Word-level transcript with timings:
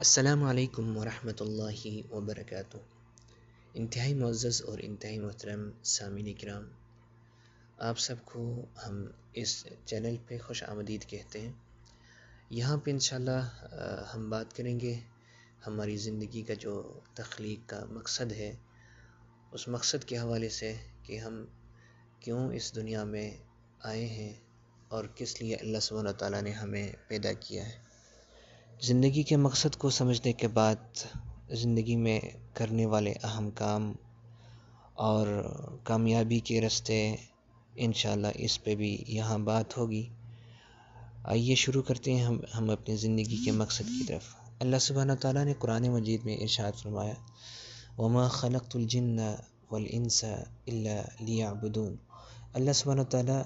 السلام 0.00 0.44
علیکم 0.44 0.96
ورحمۃ 0.96 1.40
اللہ 1.40 2.12
وبرکاتہ۔ 2.12 2.76
انتہائی 3.74 4.14
معزز 4.14 4.62
اور 4.66 4.78
انتہائی 4.82 5.18
محترم 5.18 5.70
سامعین 5.82 6.34
کرام 6.34 6.68
آپ 7.78 7.98
سب 7.98 8.14
کو 8.24 8.64
ہم 8.86 9.06
اس 9.32 9.66
چینل 9.84 10.16
پہ 10.26 10.38
خوش 10.38 10.62
آمدید 10.64 11.06
کہتے 11.06 11.40
ہیں۔ 11.40 11.52
یہاں 12.50 12.76
پہ 12.76 12.90
انشاءاللہ 12.90 13.40
ہم 14.14 14.30
بات 14.30 14.56
کریں 14.56 14.80
گے۔ 14.80 14.94
ہماری 15.66 15.96
زندگی 15.96 16.42
کا 16.42 16.54
جو 16.54 17.00
تخلیق 17.14 17.68
کا 17.68 17.84
مقصد 17.84 18.32
ہے، 18.32 18.56
اس 19.52 19.68
مقصد 19.68 20.04
کے 20.04 20.18
حوالے 20.18 20.48
سے 20.48 20.74
کہ 21.02 21.18
ہم 21.18 21.44
کیوں 22.20 22.52
اس 22.52 22.74
دنیا 22.74 23.04
میں 23.04 23.30
آئے 23.80 24.06
ہیں 24.06 24.32
اور 24.88 25.04
کس 25.14 25.42
لیے 25.42 25.56
اللہ 25.56 25.78
سبحانہ 25.78 26.10
تعالیٰ 26.10 26.42
نے 26.42 26.50
ہمیں 26.50 26.92
پیدا 27.08 27.32
کیا 27.32 27.68
ہے۔ 27.68 27.87
زندگی 28.80 29.22
کے 29.22 29.36
مقصد 29.36 29.76
کو 29.76 29.90
سمجھنے 29.90 30.32
کے 30.32 30.48
بعد 30.48 31.06
زندگی 31.50 31.96
میں 31.96 32.20
کرنے 32.54 32.86
والے 32.86 33.12
اہم 33.22 33.50
کام 33.50 33.92
اور 34.94 35.26
کامیابی 35.84 36.38
کے 36.38 36.60
رستے 36.60 37.16
انشاءاللہ 37.76 38.26
اس 38.34 38.64
پہ 38.64 38.74
بھی 38.74 39.04
یہاں 39.08 39.38
بات 39.38 39.76
ہوگی۔ 39.76 40.08
آئیے 41.24 41.54
شروع 41.54 41.82
کرتے 41.82 42.14
ہیں 42.14 42.24
ہم 42.24 42.40
ہم 42.58 42.70
اپنی 42.70 42.96
زندگی 42.96 43.44
کے 43.44 43.52
مقصد 43.52 43.78
کی 43.78 44.04
طرف۔ 44.06 44.34
اللہ 44.60 44.76
سبحانہ 44.80 45.12
تعالیٰ 45.20 45.44
نے 45.44 45.54
قرآن 45.58 45.88
مجید 45.88 46.24
میں 46.24 46.36
ارشاد 46.36 46.72
فرمایا، 46.78 47.14
وما 47.98 48.28
خلقت 48.28 48.76
الجن 48.76 49.18
والانس 49.70 50.24
الا 50.66 51.02
لیعبدون 51.20 51.96
اللہ 52.52 52.72
سبحانہ 52.72 53.02
تعالیٰ 53.02 53.36